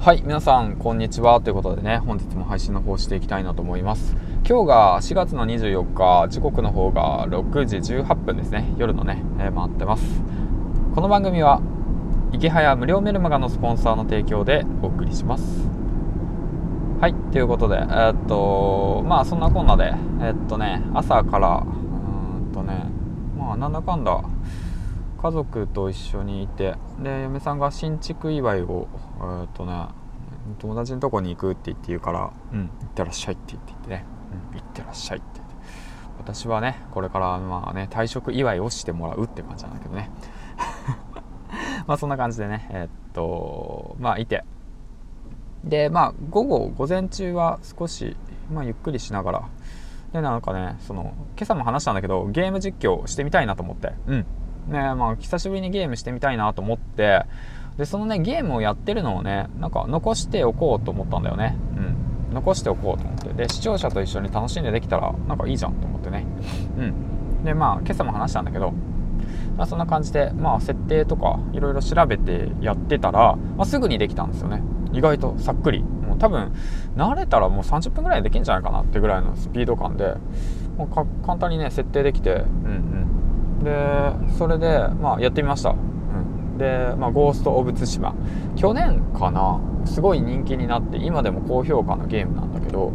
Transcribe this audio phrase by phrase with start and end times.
[0.00, 4.16] はい皆さんこんにちはということでね本日も配信の方していきたいなと思います。
[4.48, 8.72] 今日が4月の24日時刻の方が6時18分ですね。
[8.78, 10.22] 夜のね、えー、回ってます。
[10.94, 11.60] この番組は
[12.32, 15.68] 池早無料メルマガのスポンサーの提供でお送りします。
[16.98, 19.92] はいということでえー、っとまあそんなこんなで
[20.22, 22.86] えー、っとね朝からうんとね
[23.38, 24.18] まあなんだかんだ
[25.22, 28.88] 家族と一緒にいてで嫁さんが新築祝いを
[29.18, 29.88] えー、っとね
[30.58, 32.70] 友達のとこに行くって言って言うから「うん。
[32.80, 34.04] 行ってらっしゃい」って言って言ってね
[34.52, 34.58] 「うん。
[34.58, 35.54] 行ってらっしゃい」って言って。
[36.18, 40.10] 私はねこれからまあね退職祝いをしてもらうって感じなんだけどね。
[41.86, 44.44] まあそんな感じでねえー、っとまあいて。
[45.64, 48.16] でまあ午後午前中は少し、
[48.50, 49.42] まあ、ゆっくりしながら。
[50.14, 53.92] でなんかねその今朝も話したんだけどゲーム実況してみたいなと思って。
[54.06, 54.26] うん
[54.70, 57.24] ねまあ久しぶりにゲームしてみたいなと思って
[57.76, 61.56] でそのねゲームをやってるのをねなんか残しておこうと思ったんだよね。
[61.76, 62.34] うん。
[62.34, 63.32] 残しておこうと思って。
[63.32, 66.26] で視聴者と一緒に楽しんでできたらなんかいいじゃんと思ってね。
[66.78, 67.44] うん。
[67.44, 68.72] でまあ今朝も話したんだけど
[69.56, 74.62] まあ、そんな感じで、まあ、設定とかいろいろ調べてやってたら、まあ、すぐにできたんですよね。
[74.92, 75.82] 意外とさっくり。
[75.82, 76.52] もう多分
[76.96, 80.14] 慣れたらもう30分ぐらいでできんじゃないかなってぐらいのスピード感で
[80.76, 80.88] もう
[81.24, 83.19] 簡単にね設定できてうんうん。
[83.62, 85.70] でそれでまあやってみました。
[85.70, 86.58] うん。
[86.58, 88.14] で、まあ、ゴースト・オブ・ツシマ。
[88.56, 89.60] 去年かな。
[89.86, 92.92] すごい人気になって今でも高評価のゲームなんだけど、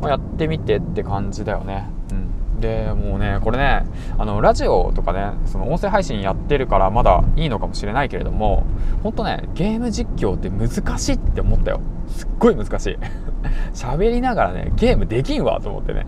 [0.00, 2.14] まあ、やってみてって感じだよね、う
[2.56, 3.84] ん、でもうねこれね
[4.18, 8.64] あのラジオとかねその音声配信やってるからまだいいのかもしれないけれども
[9.02, 11.80] ほんとねゲーム実況って難しいって思ったよ。
[12.08, 12.98] すっごい難しい。
[13.74, 16.06] 喋りながらねゲームできんわと思ってね。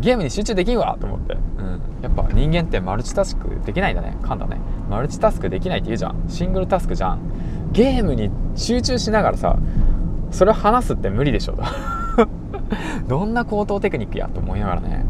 [0.00, 4.16] ゲームに集中できんわと思って、うん、やっぱ人間ってマルチタスクできないんだね。
[4.22, 4.58] 噛んだね。
[4.88, 6.24] マルチタスクできないって言うじゃん。
[6.28, 7.20] シングルタスクじゃん。
[7.72, 9.58] ゲームに集中しながらさ
[10.30, 11.62] それを話すって無理でしょと。
[13.08, 15.04] どんな高等テクニックやと思いながらね。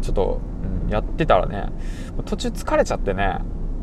[0.00, 0.40] ちょっと、
[0.84, 1.66] うん、やってたらね
[2.24, 3.38] 途中疲れちゃってね。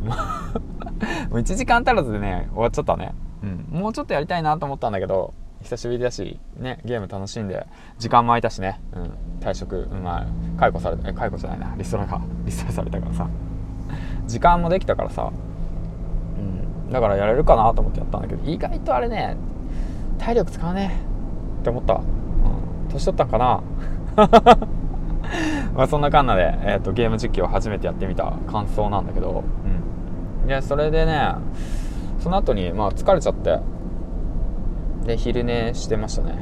[1.30, 3.14] もう1時間足らずでね終わっちゃったね、
[3.44, 7.66] うん、もうちょっとやりたいなと思ったんだけど久しぶりだし、ね、ゲーム楽しんで
[7.98, 10.28] 時間も空いたしね、うん、退職、まあ、
[10.60, 11.76] 解雇された解雇じゃないな。
[11.78, 13.28] リストラか リストラされたからさ。
[14.28, 15.32] 時間もできたからさ、
[16.38, 19.38] うん、だからやれるかなと思ってやったんだけど意外とあれね
[20.20, 21.00] 体力使うね
[21.62, 22.02] って思った、うん、
[22.90, 23.62] 年取ったんかな。
[25.76, 29.44] まあそんなかんなで、えーと、ゲーム実況を初めてやってみた感想なんだけど、
[30.42, 31.36] うん、でそれでね
[32.20, 33.60] その後にまあ疲れちゃって。
[35.06, 36.38] で昼寝してましたね。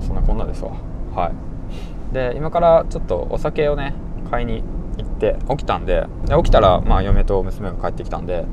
[0.00, 0.72] そんなこんなですわ。
[1.14, 2.14] はい。
[2.14, 3.94] で今からちょっとお酒をね
[4.30, 4.62] 買いに
[4.98, 8.44] 行って起きたんでで起きたらまあ嫁と娘が帰ってきたんで、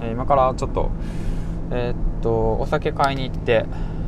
[0.00, 0.90] え今からちょっと
[1.70, 3.66] えー、っとお酒買いに行って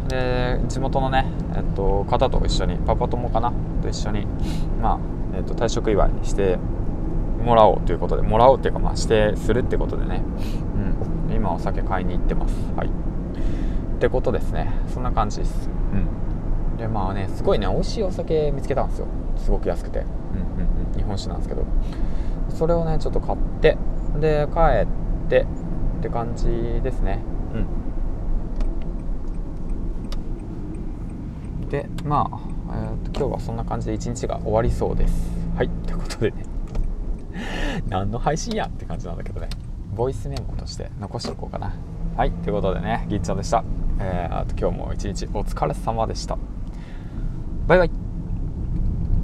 [0.09, 3.53] で地元のね、えっと、方と一緒にパパ友かな？
[3.83, 4.27] と一緒に
[4.81, 4.99] まあ、
[5.37, 6.59] えっと、退職祝いして
[7.43, 10.23] もらおうということでもらおうっていうかまあ指定するってことでね、
[11.29, 12.55] うん、今お酒買いに行ってます。
[12.77, 12.91] はい
[14.05, 14.71] ってことですね。
[14.93, 15.71] そんな感じです。
[15.93, 16.77] うん。
[16.77, 19.07] でまあねすごいね美味しいお酒見つけたんですよ。
[19.39, 20.09] すごく安くて、うんうん
[20.93, 21.65] うん、日本酒なんですけど。
[22.51, 23.79] それをねちょっと買って
[24.21, 24.87] で帰っ
[25.31, 25.47] て
[26.01, 26.45] って感じ
[26.83, 27.21] ですね。
[31.63, 31.69] うん。
[31.71, 32.41] でまあ、
[32.75, 35.31] えー、と今日はそんな感じで一日が終わりそうです。
[35.57, 36.45] はいということでね。
[37.89, 38.67] 何の配信や？
[38.67, 39.49] って感じなんだけどね。
[39.95, 41.75] ボイスメモとして残しておこうかな。
[42.17, 43.65] はいということでねぎっちゃんでした
[44.01, 46.37] えー、あと今日も一日お疲れ様でした。
[47.67, 48.04] バイバイ。